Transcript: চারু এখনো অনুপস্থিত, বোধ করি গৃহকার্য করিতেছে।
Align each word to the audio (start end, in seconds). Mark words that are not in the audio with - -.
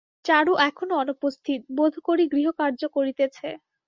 চারু 0.25 0.53
এখনো 0.61 0.93
অনুপস্থিত, 0.97 1.61
বোধ 1.77 1.93
করি 2.07 2.23
গৃহকার্য 2.33 2.81
করিতেছে। 2.95 3.47